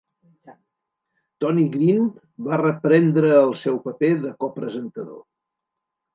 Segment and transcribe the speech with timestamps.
[1.45, 2.07] Tony Green
[2.47, 5.23] va reprendre el seu paper de copresentador.